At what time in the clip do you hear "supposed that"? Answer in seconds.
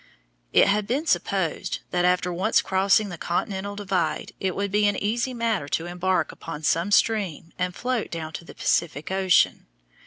1.05-2.05